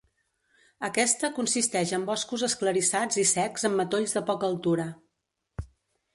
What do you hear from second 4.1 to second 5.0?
de poca altura.